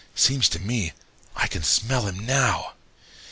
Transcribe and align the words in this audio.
Seems 0.15 0.49
to 0.49 0.57
me 0.59 0.93
I 1.35 1.45
can 1.45 1.61
smell 1.61 2.07
him 2.07 2.25
now. 2.25 2.73